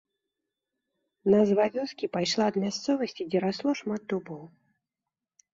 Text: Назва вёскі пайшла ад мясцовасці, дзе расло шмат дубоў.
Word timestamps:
Назва 1.33 1.65
вёскі 1.75 2.05
пайшла 2.17 2.43
ад 2.53 2.57
мясцовасці, 2.63 3.29
дзе 3.35 3.45
расло 3.47 3.71
шмат 3.83 4.01
дубоў. 4.15 4.43